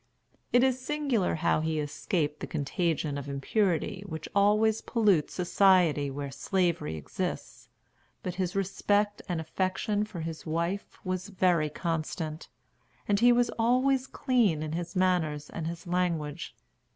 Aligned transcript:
It 0.51 0.63
is 0.63 0.81
singular 0.83 1.35
how 1.35 1.61
he 1.61 1.79
escaped 1.79 2.39
the 2.39 2.47
contagion 2.47 3.19
of 3.19 3.29
impurity 3.29 4.03
which 4.07 4.27
always 4.35 4.81
pollutes 4.81 5.35
society 5.35 6.09
where 6.09 6.31
Slavery 6.31 6.95
exists. 6.95 7.69
But 8.23 8.33
his 8.33 8.55
respect 8.55 9.21
and 9.29 9.39
affection 9.39 10.03
for 10.03 10.21
his 10.21 10.43
wife 10.43 10.97
was 11.03 11.29
very 11.29 11.69
constant, 11.69 12.47
and 13.07 13.19
he 13.19 13.31
was 13.31 13.51
always 13.59 14.07
clean 14.07 14.63
in 14.63 14.71
his 14.71 14.95
manners 14.95 15.51
and 15.51 15.67
his 15.67 15.85
language. 15.85 16.55